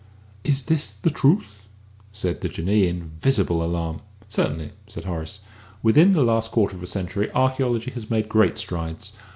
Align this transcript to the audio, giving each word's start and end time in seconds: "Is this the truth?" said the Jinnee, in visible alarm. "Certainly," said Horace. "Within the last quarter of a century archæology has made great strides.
"Is 0.43 0.63
this 0.63 0.93
the 0.93 1.11
truth?" 1.11 1.49
said 2.11 2.41
the 2.41 2.49
Jinnee, 2.49 2.87
in 2.87 3.09
visible 3.19 3.63
alarm. 3.63 4.01
"Certainly," 4.29 4.71
said 4.87 5.03
Horace. 5.03 5.41
"Within 5.83 6.13
the 6.13 6.23
last 6.25 6.49
quarter 6.49 6.75
of 6.75 6.81
a 6.81 6.87
century 6.87 7.27
archæology 7.35 7.93
has 7.93 8.09
made 8.09 8.27
great 8.27 8.57
strides. 8.57 9.13